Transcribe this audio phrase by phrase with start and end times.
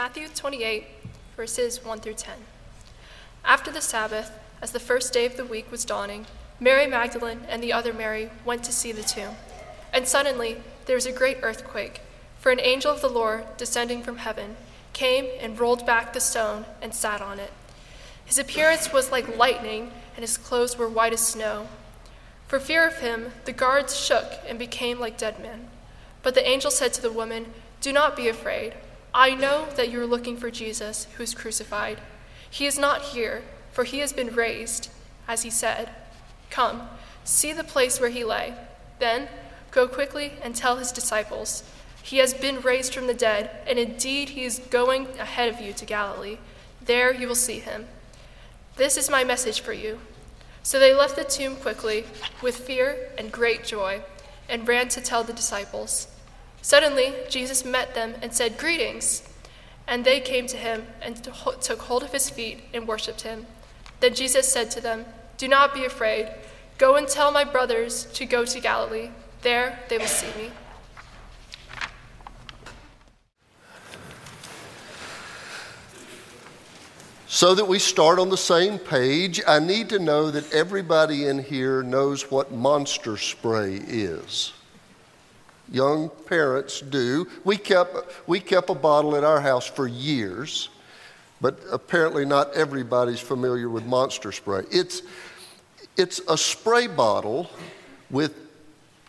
[0.00, 0.84] Matthew 28,
[1.36, 2.34] verses 1 through 10.
[3.44, 4.30] After the Sabbath,
[4.62, 6.26] as the first day of the week was dawning,
[6.60, 9.34] Mary Magdalene and the other Mary went to see the tomb.
[9.92, 12.00] And suddenly there was a great earthquake,
[12.38, 14.54] for an angel of the Lord, descending from heaven,
[14.92, 17.50] came and rolled back the stone and sat on it.
[18.24, 21.66] His appearance was like lightning, and his clothes were white as snow.
[22.46, 25.66] For fear of him, the guards shook and became like dead men.
[26.22, 27.46] But the angel said to the woman,
[27.80, 28.74] Do not be afraid.
[29.18, 31.98] I know that you are looking for Jesus, who is crucified.
[32.48, 34.90] He is not here, for he has been raised,
[35.26, 35.90] as he said.
[36.50, 36.82] Come,
[37.24, 38.54] see the place where he lay.
[39.00, 39.26] Then
[39.72, 41.64] go quickly and tell his disciples,
[42.00, 45.72] He has been raised from the dead, and indeed he is going ahead of you
[45.72, 46.38] to Galilee.
[46.80, 47.86] There you will see him.
[48.76, 49.98] This is my message for you.
[50.62, 52.04] So they left the tomb quickly,
[52.40, 54.02] with fear and great joy,
[54.48, 56.06] and ran to tell the disciples.
[56.62, 59.22] Suddenly, Jesus met them and said, Greetings!
[59.86, 63.46] And they came to him and took hold of his feet and worshipped him.
[64.00, 65.06] Then Jesus said to them,
[65.38, 66.30] Do not be afraid.
[66.76, 69.10] Go and tell my brothers to go to Galilee.
[69.42, 70.50] There they will see me.
[77.26, 81.38] So that we start on the same page, I need to know that everybody in
[81.38, 84.52] here knows what monster spray is
[85.70, 87.26] young parents do.
[87.44, 87.96] We kept,
[88.28, 90.68] we kept a bottle at our house for years,
[91.40, 94.62] but apparently not everybody's familiar with monster spray.
[94.70, 95.02] It's,
[95.96, 97.50] it's a spray bottle
[98.10, 98.34] with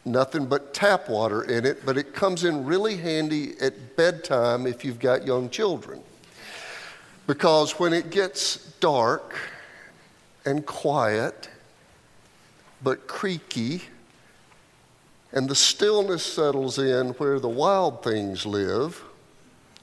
[0.05, 4.83] nothing but tap water in it, but it comes in really handy at bedtime if
[4.83, 6.01] you've got young children.
[7.27, 9.37] Because when it gets dark
[10.45, 11.49] and quiet,
[12.81, 13.83] but creaky,
[15.31, 19.03] and the stillness settles in where the wild things live,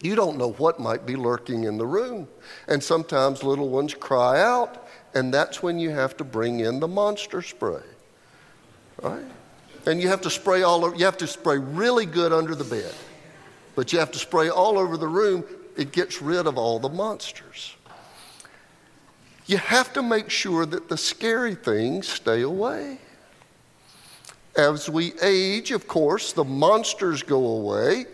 [0.01, 2.29] you don't know what might be lurking in the room.
[2.69, 6.89] And sometimes little ones cry out, and that's when you have to bring in the
[6.89, 7.83] monster spray.
[9.03, 9.25] Right?
[9.87, 12.65] And you have to spray all over, you have to spray really good under the
[12.65, 12.93] bed.
[13.75, 15.45] But you have to spray all over the room.
[15.77, 17.75] It gets rid of all the monsters.
[19.47, 22.99] You have to make sure that the scary things stay away.
[24.57, 28.07] As we age, of course, the monsters go away.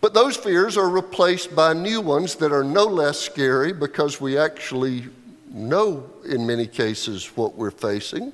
[0.00, 4.36] But those fears are replaced by new ones that are no less scary because we
[4.36, 5.04] actually
[5.48, 8.32] know, in many cases, what we're facing.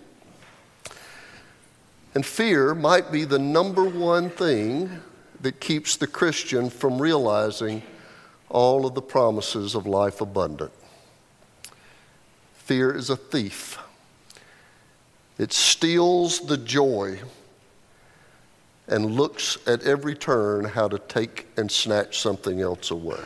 [2.15, 4.91] And fear might be the number one thing
[5.41, 7.83] that keeps the Christian from realizing
[8.49, 10.73] all of the promises of life abundant.
[12.55, 13.79] Fear is a thief.
[15.39, 17.21] It steals the joy
[18.89, 23.23] and looks at every turn how to take and snatch something else away.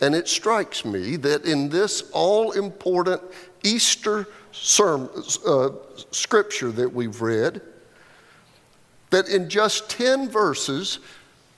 [0.00, 3.22] And it strikes me that in this all important
[3.62, 5.10] Easter sermon,
[5.46, 5.70] uh,
[6.10, 7.60] scripture that we've read,
[9.10, 11.00] that in just 10 verses,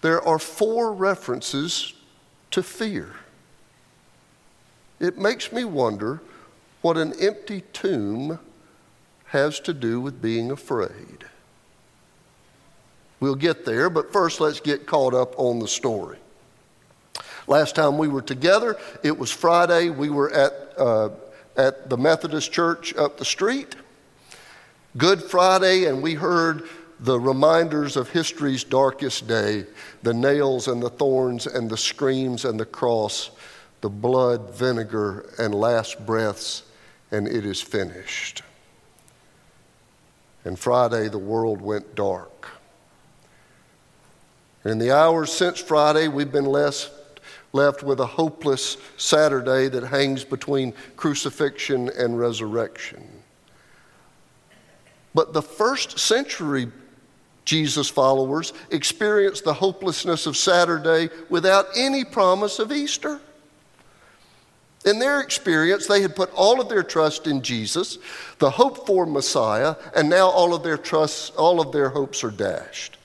[0.01, 1.95] there are four references
[2.51, 3.15] to fear.
[4.99, 6.21] It makes me wonder
[6.81, 8.39] what an empty tomb
[9.33, 11.25] has to do with being afraid.
[13.19, 16.19] We'll get there, but first let's get caught up on the story.
[17.47, 19.89] Last time we were together, it was Friday.
[19.89, 21.09] We were at, uh,
[21.57, 23.75] at the Methodist church up the street.
[24.99, 26.69] Good Friday, and we heard
[27.01, 29.65] the reminders of history's darkest day
[30.03, 33.31] the nails and the thorns and the screams and the cross,
[33.81, 36.65] the blood, vinegar, and last breaths,
[37.11, 38.43] and it is finished.
[40.45, 42.49] And Friday, the world went dark.
[44.65, 46.91] In the hours since Friday, we've been less,
[47.53, 53.09] left with a hopeless Saturday that hangs between crucifixion and resurrection.
[55.15, 56.69] But the first century
[57.45, 63.21] Jesus followers experienced the hopelessness of Saturday without any promise of Easter.
[64.85, 67.99] In their experience, they had put all of their trust in Jesus,
[68.39, 72.31] the hope for Messiah, and now all of their trusts, all of their hopes are
[72.33, 72.99] dashed.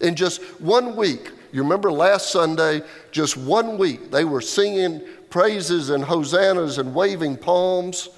[0.00, 2.82] In just one week, You remember last Sunday,
[3.12, 5.00] just one week, they were singing
[5.30, 8.08] praises and hosannas and waving palms.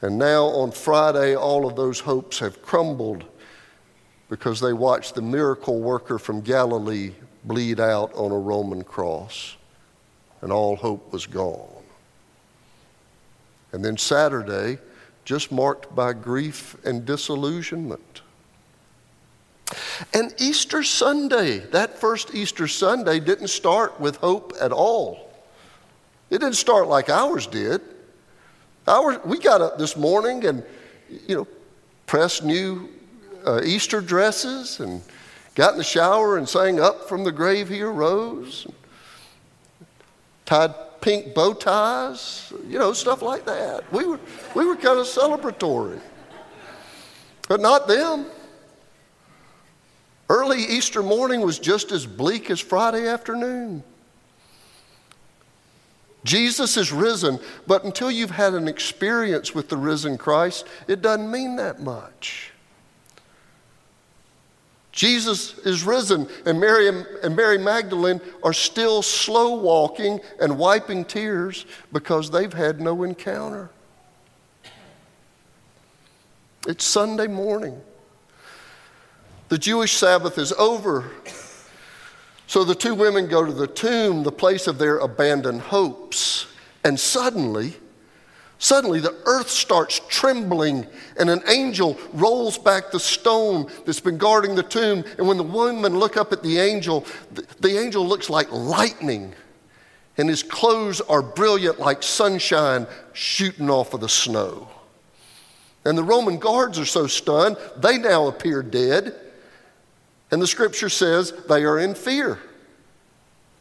[0.00, 3.24] And now on Friday, all of those hopes have crumbled
[4.30, 7.12] because they watched the miracle worker from Galilee
[7.44, 9.58] bleed out on a Roman cross,
[10.42, 11.68] and all hope was gone.
[13.72, 14.78] And then Saturday,
[15.24, 18.22] just marked by grief and disillusionment.
[20.12, 25.30] And Easter Sunday, that first Easter Sunday, didn't start with hope at all.
[26.30, 27.80] It didn't start like ours did.
[28.88, 30.64] Ours, we got up this morning and,
[31.28, 31.46] you know,
[32.06, 32.88] pressed new
[33.46, 35.02] uh, Easter dresses and
[35.54, 38.66] got in the shower and sang Up from the Grave He Arose,
[40.50, 43.84] tied pink bow ties, you know, stuff like that.
[43.92, 44.18] We were,
[44.56, 46.00] we were kind of celebratory,
[47.48, 48.26] but not them.
[50.28, 53.84] Early Easter morning was just as bleak as Friday afternoon.
[56.24, 57.38] Jesus is risen,
[57.68, 62.50] but until you've had an experience with the risen Christ, it doesn't mean that much.
[64.92, 71.64] Jesus is risen, and Mary and Mary Magdalene are still slow walking and wiping tears
[71.92, 73.70] because they've had no encounter.
[76.66, 77.80] It's Sunday morning.
[79.48, 81.10] The Jewish Sabbath is over.
[82.46, 86.46] So the two women go to the tomb, the place of their abandoned hopes.
[86.84, 87.76] And suddenly,
[88.60, 90.86] suddenly the earth starts trembling,
[91.18, 95.02] and an angel rolls back the stone that's been guarding the tomb.
[95.18, 97.04] And when the women look up at the angel,
[97.58, 99.34] the, angel looks like lightning,
[100.16, 104.68] and his clothes are brilliant like sunshine shooting off of the snow.
[105.84, 109.14] And the Roman guards are so stunned, they now appear dead.
[110.30, 112.38] And the scripture says they are in fear.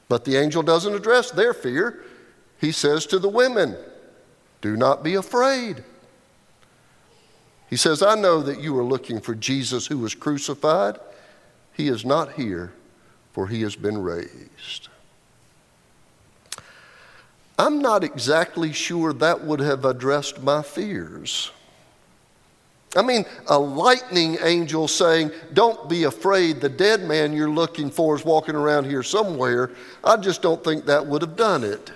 [0.10, 2.04] But the angel doesn't address their fear.
[2.60, 3.78] He says to the women,
[4.62, 5.84] Do not be afraid.
[7.70, 11.00] He says, I know that you are looking for Jesus who was crucified.
[11.74, 12.74] He is not here,
[13.32, 14.90] for he has been raised.
[17.58, 21.52] I'm not exactly sure that would have addressed my fears.
[22.96, 28.16] I mean, a lightning angel saying, Don't be afraid, the dead man you're looking for
[28.16, 29.72] is walking around here somewhere.
[30.04, 31.92] I just don't think that would have done it.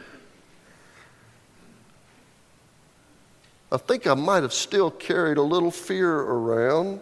[3.73, 7.01] I think I might have still carried a little fear around.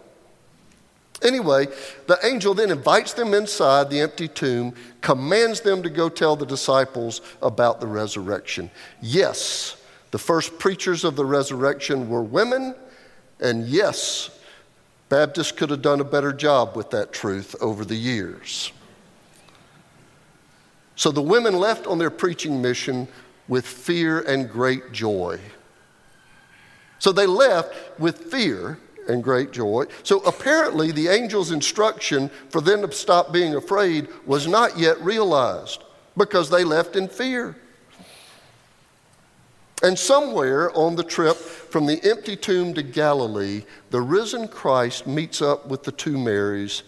[1.22, 1.68] Anyway,
[2.08, 6.46] the angel then invites them inside the empty tomb, commands them to go tell the
[6.46, 8.70] disciples about the resurrection.
[9.00, 9.76] Yes,
[10.10, 12.74] the first preachers of the resurrection were women
[13.38, 14.30] and yes,
[15.08, 18.72] Baptists could have done a better job with that truth over the years.
[20.96, 23.08] So the women left on their preaching mission
[23.46, 25.38] with fear and great joy.
[27.02, 28.78] So they left with fear
[29.08, 29.86] and great joy.
[30.04, 35.82] So apparently, the angel's instruction for them to stop being afraid was not yet realized
[36.16, 37.56] because they left in fear.
[39.82, 45.42] And somewhere on the trip from the empty tomb to Galilee, the risen Christ meets
[45.42, 46.84] up with the two Marys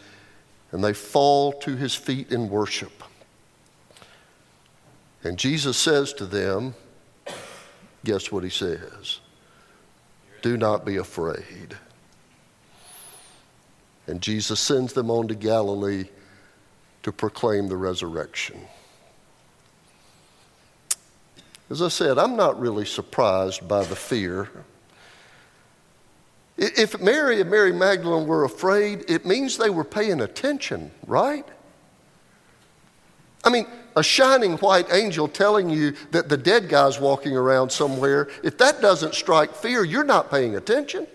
[0.70, 3.02] and they fall to his feet in worship.
[5.24, 6.76] And Jesus says to them,
[8.04, 9.18] guess what he says?
[10.44, 11.74] Do not be afraid.
[14.06, 16.04] And Jesus sends them on to Galilee
[17.02, 18.60] to proclaim the resurrection.
[21.70, 24.50] As I said, I'm not really surprised by the fear.
[26.58, 31.48] If Mary and Mary Magdalene were afraid, it means they were paying attention, right?
[33.42, 38.28] I mean, a shining white angel telling you that the dead guy's walking around somewhere,
[38.42, 41.06] if that doesn't strike fear, you're not paying attention.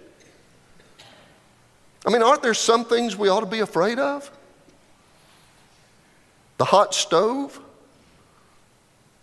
[2.05, 4.31] I mean, aren't there some things we ought to be afraid of?
[6.57, 7.59] The hot stove?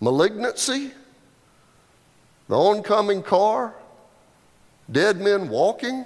[0.00, 0.92] Malignancy?
[2.48, 3.74] the oncoming car,
[4.90, 6.04] dead men walking.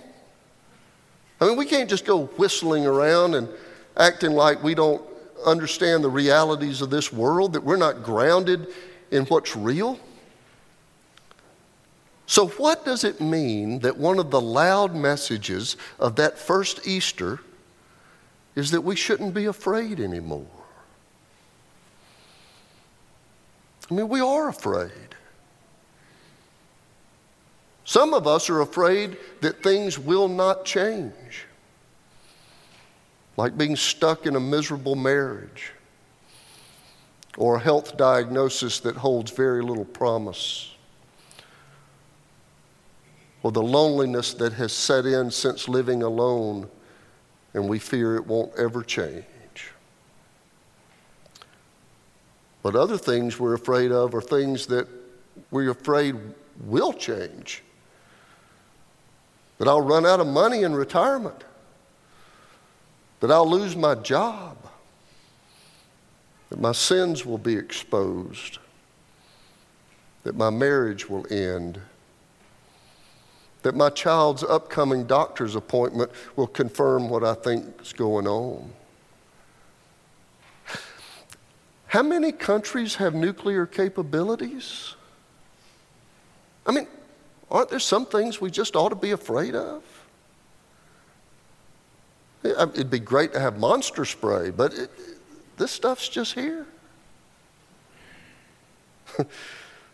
[1.40, 3.48] I mean, we can't just go whistling around and
[3.96, 5.02] acting like we don't
[5.44, 8.68] understand the realities of this world, that we're not grounded
[9.10, 9.98] in what's real.
[12.26, 17.40] So, what does it mean that one of the loud messages of that first Easter
[18.54, 20.46] is that we shouldn't be afraid anymore?
[23.90, 24.92] I mean, we are afraid.
[27.84, 31.46] Some of us are afraid that things will not change,
[33.40, 35.72] like being stuck in a miserable marriage,
[37.38, 40.74] or a health diagnosis that holds very little promise,
[43.42, 46.68] or the loneliness that has set in since living alone
[47.54, 49.24] and we fear it won't ever change.
[52.62, 54.86] But other things we're afraid of are things that
[55.50, 56.14] we're afraid
[56.66, 57.62] will change.
[59.56, 61.42] That I'll run out of money in retirement.
[63.20, 64.56] That I'll lose my job.
[66.48, 68.58] That my sins will be exposed.
[70.24, 71.80] That my marriage will end.
[73.62, 78.72] That my child's upcoming doctor's appointment will confirm what I think is going on.
[81.86, 84.94] How many countries have nuclear capabilities?
[86.64, 86.86] I mean,
[87.50, 89.82] aren't there some things we just ought to be afraid of?
[92.42, 94.90] It'd be great to have monster spray, but it,
[95.56, 96.66] this stuff's just here.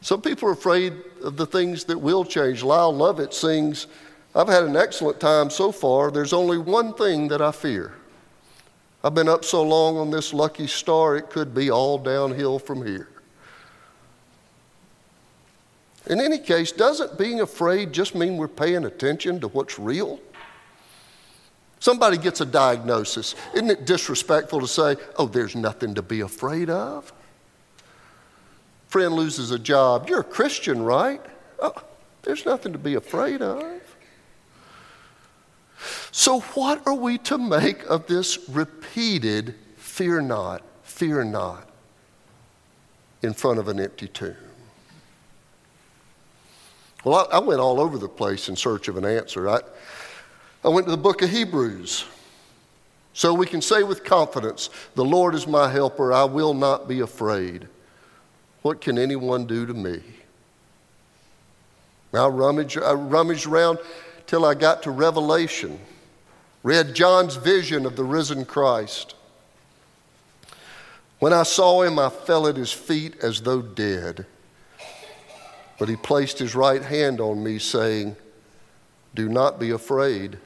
[0.01, 0.93] Some people are afraid
[1.25, 2.63] of the things that will change.
[2.63, 3.89] Lyle Lovett sings,
[4.35, 6.11] I've had an excellent time so far.
[6.11, 7.95] There's only one thing that I fear.
[9.03, 12.87] I've been up so long on this lucky star, it could be all downhill from
[12.87, 13.09] here.
[16.09, 20.21] In any case, doesn't being afraid just mean we're paying attention to what's real?
[21.79, 23.35] Somebody gets a diagnosis.
[23.55, 27.13] Isn't it disrespectful to say, oh, there's nothing to be afraid of?
[28.89, 30.09] Friend loses a job.
[30.09, 31.21] You're a Christian, right?
[31.61, 31.75] Oh,
[32.23, 33.63] there's nothing to be afraid of.
[36.11, 41.69] So, what are we to make of this repeated fear not, fear not
[43.23, 44.35] in front of an empty tomb?
[47.05, 49.49] Well, I, I went all over the place in search of an answer.
[49.49, 49.61] I,
[50.67, 52.07] I went to the book of Hebrews.
[53.13, 56.99] So we can say with confidence, The Lord is my helper, I will not be
[56.99, 57.69] afraid.
[58.63, 60.03] What can anyone do to me?
[62.13, 63.79] I rummaged, I rummaged around
[64.27, 65.79] till I got to Revelation,
[66.65, 69.15] read John's vision of the risen Christ.
[71.21, 74.27] When I saw him, I fell at his feet as though dead.
[75.79, 78.17] But he placed his right hand on me, saying,
[79.15, 80.39] Do not be afraid.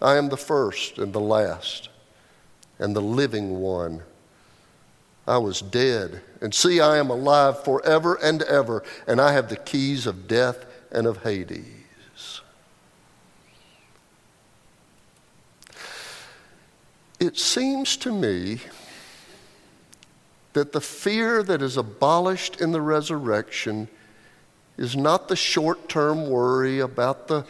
[0.00, 1.88] I am the first and the last,
[2.78, 4.02] and the living one.
[5.28, 9.56] I was dead, and see, I am alive forever and ever, and I have the
[9.56, 12.40] keys of death and of Hades.
[17.20, 18.60] It seems to me
[20.54, 23.88] that the fear that is abolished in the resurrection
[24.78, 27.44] is not the short term worry about the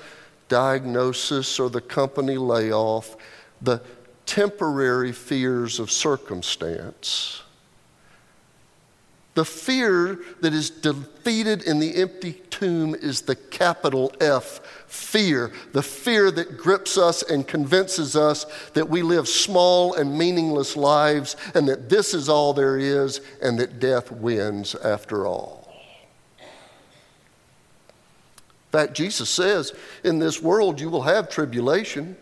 [0.50, 3.16] diagnosis or the company layoff,
[3.62, 3.80] the
[4.26, 7.42] temporary fears of circumstance.
[9.34, 15.82] The fear that is defeated in the empty tomb is the capital F fear, the
[15.82, 21.68] fear that grips us and convinces us that we live small and meaningless lives and
[21.68, 25.59] that this is all there is and that death wins after all.
[28.72, 29.72] In fact, Jesus says,
[30.04, 32.16] In this world you will have tribulation,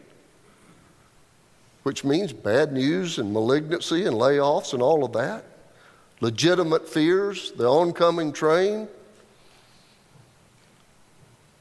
[1.83, 5.45] which means bad news and malignancy and layoffs and all of that
[6.21, 8.88] legitimate fears, the oncoming train.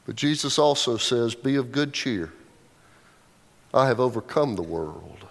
[0.06, 2.32] But Jesus also says, Be of good cheer.
[3.72, 5.26] I have overcome the world.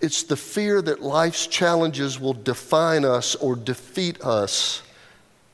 [0.00, 4.81] It's the fear that life's challenges will define us or defeat us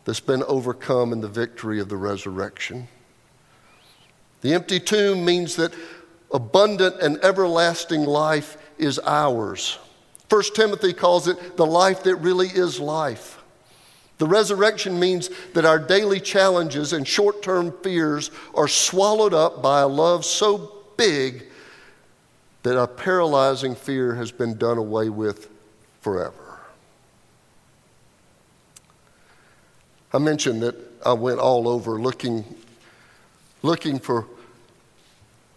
[0.09, 2.89] that's been overcome in the victory of the resurrection.
[4.41, 5.75] The empty tomb means that
[6.33, 9.79] abundant and everlasting life is ours.
[10.31, 13.43] 1 Timothy calls it the life that really is life.
[14.17, 19.83] The resurrection means that our daily challenges and short term fears are swallowed up by
[19.83, 21.45] a love so big
[22.63, 25.51] that a paralyzing fear has been done away with
[26.01, 26.48] forever.
[30.13, 32.45] I mentioned that I went all over looking,
[33.63, 34.27] looking for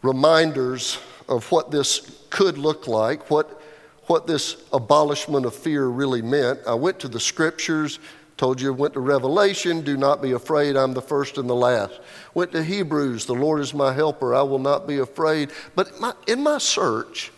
[0.01, 0.98] reminders
[1.29, 3.62] of what this could look like, what
[4.12, 6.60] what this abolishment of fear really meant.
[6.67, 7.98] I went to the scriptures,
[8.36, 11.55] told you, I went to Revelation, do not be afraid, I'm the first and the
[11.55, 11.98] last.
[12.34, 15.51] Went to Hebrews, the Lord is my helper, I will not be afraid.
[15.75, 17.31] But my, in my search,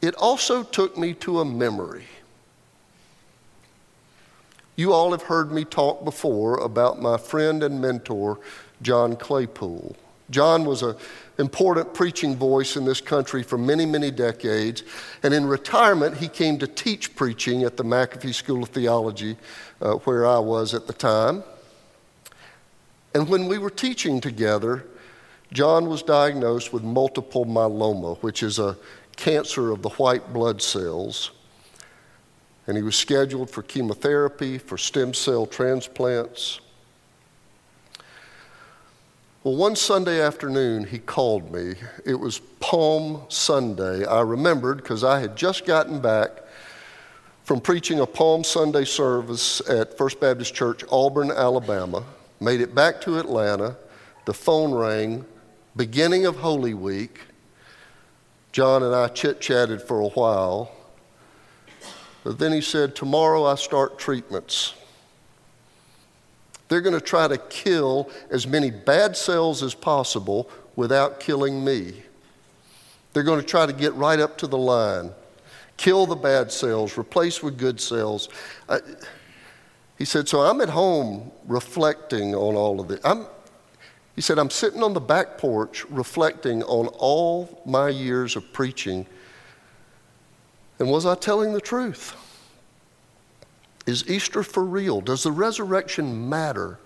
[0.00, 2.06] it also took me to a memory.
[4.76, 8.38] You all have heard me talk before about my friend and mentor,
[8.82, 9.96] John Claypool.
[10.28, 10.96] John was an
[11.38, 14.82] important preaching voice in this country for many, many decades.
[15.22, 19.38] And in retirement, he came to teach preaching at the McAfee School of Theology,
[19.80, 21.42] uh, where I was at the time.
[23.14, 24.84] And when we were teaching together,
[25.52, 28.76] John was diagnosed with multiple myeloma, which is a
[29.16, 31.30] cancer of the white blood cells.
[32.66, 36.60] And he was scheduled for chemotherapy, for stem cell transplants.
[39.44, 41.74] Well, one Sunday afternoon, he called me.
[42.04, 44.04] It was Palm Sunday.
[44.04, 46.30] I remembered because I had just gotten back
[47.44, 52.02] from preaching a Palm Sunday service at First Baptist Church, Auburn, Alabama.
[52.40, 53.76] Made it back to Atlanta.
[54.24, 55.24] The phone rang,
[55.76, 57.20] beginning of Holy Week.
[58.50, 60.72] John and I chit chatted for a while.
[62.26, 64.74] But then he said, Tomorrow I start treatments.
[66.66, 72.02] They're going to try to kill as many bad cells as possible without killing me.
[73.12, 75.12] They're going to try to get right up to the line,
[75.76, 78.28] kill the bad cells, replace with good cells.
[78.68, 78.80] I,
[79.96, 82.98] he said, So I'm at home reflecting on all of this.
[83.04, 83.26] I'm,
[84.16, 89.06] he said, I'm sitting on the back porch reflecting on all my years of preaching.
[90.78, 92.14] And was I telling the truth?
[93.86, 95.00] Is Easter for real?
[95.00, 96.78] Does the resurrection matter?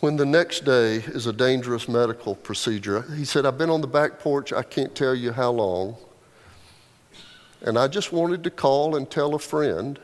[0.00, 3.86] When the next day is a dangerous medical procedure, he said, I've been on the
[3.86, 5.96] back porch, I can't tell you how long.
[7.60, 10.00] And I just wanted to call and tell a friend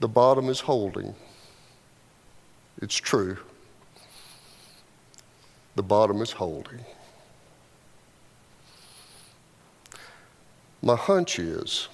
[0.00, 1.14] the bottom is holding.
[2.80, 3.36] It's true.
[5.76, 6.80] The bottom is holding.
[10.82, 11.88] My hunch is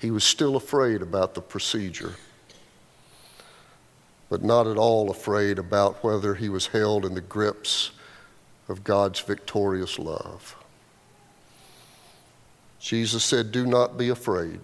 [0.00, 2.16] he was still afraid about the procedure,
[4.28, 7.92] but not at all afraid about whether he was held in the grips
[8.68, 10.56] of God's victorious love.
[12.80, 14.60] Jesus said, Do not be afraid.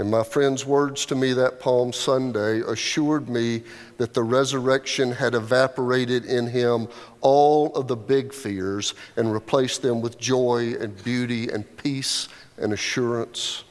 [0.00, 3.64] And my friend's words to me that Palm Sunday assured me
[3.98, 6.88] that the resurrection had evaporated in him
[7.20, 12.72] all of the big fears and replaced them with joy and beauty and peace and
[12.72, 13.64] assurance.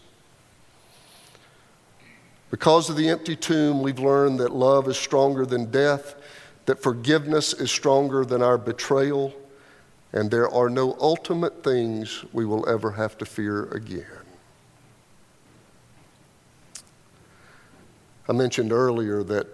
[2.52, 6.13] Because of the empty tomb, we've learned that love is stronger than death,
[6.68, 9.34] that forgiveness is stronger than our betrayal,
[10.13, 14.19] and there are no ultimate things we will ever have to fear again.
[18.30, 19.48] I mentioned earlier that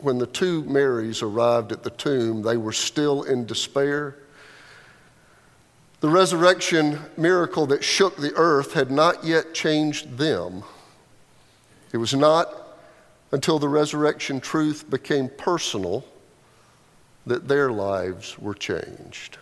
[0.00, 4.16] when the two Marys arrived at the tomb, they were still in despair
[6.00, 10.64] the resurrection miracle that shook the earth had not yet changed them.
[11.92, 12.78] It was not
[13.32, 16.04] until the resurrection truth became personal
[17.26, 19.36] that their lives were changed.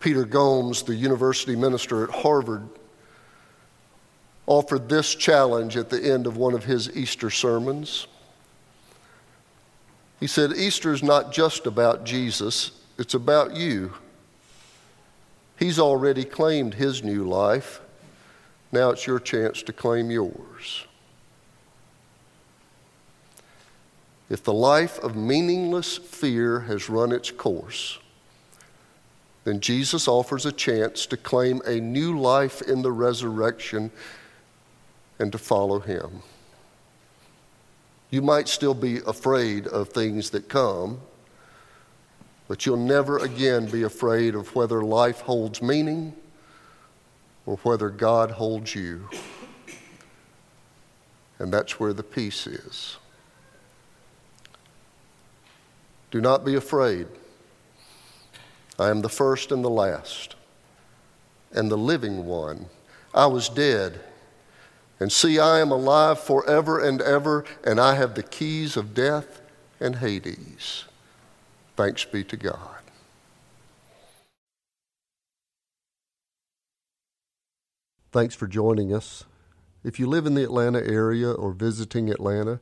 [0.00, 2.68] Peter Gomes, the university minister at Harvard,
[4.46, 8.06] offered this challenge at the end of one of his Easter sermons.
[10.20, 13.92] He said, Easter is not just about Jesus, it's about you.
[15.58, 17.80] He's already claimed his new life.
[18.72, 20.86] Now it's your chance to claim yours.
[24.30, 27.98] If the life of meaningless fear has run its course,
[29.44, 33.90] then Jesus offers a chance to claim a new life in the resurrection
[35.24, 36.22] and to follow him.
[38.10, 41.00] You might still be afraid of things that come
[42.48, 46.14] but you'll never again be afraid of whether life holds meaning
[47.46, 49.08] or whether God holds you.
[51.38, 52.96] And that's where the peace is.
[56.10, 57.08] Do not be afraid.
[58.78, 60.36] I am the first and the last,
[61.52, 62.66] and the living one.
[63.12, 64.00] I was dead,
[65.00, 69.40] and see, I am alive forever and ever, and I have the keys of death
[69.80, 70.84] and Hades.
[71.76, 72.58] Thanks be to God.
[78.12, 79.24] Thanks for joining us.
[79.82, 82.60] If you live in the Atlanta area or visiting Atlanta,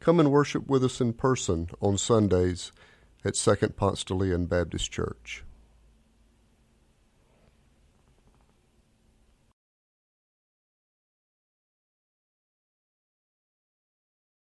[0.00, 2.72] come and worship with us in person on Sundays
[3.24, 5.44] at Second Ponce de Leon Baptist Church.